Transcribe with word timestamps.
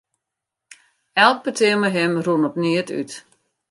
Elk 1.23 1.39
petear 1.43 1.77
mei 1.79 1.93
him 1.95 2.13
rûn 2.25 2.47
op 2.47 2.55
neat 2.61 2.89
út. 2.99 3.11